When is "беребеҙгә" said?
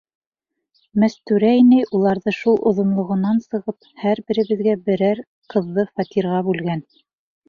4.31-4.73